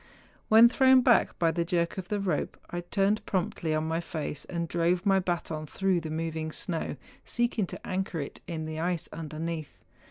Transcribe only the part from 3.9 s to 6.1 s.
face, and drove my baton through the